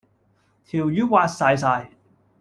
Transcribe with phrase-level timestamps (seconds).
[0.65, 1.89] 條魚滑潺潺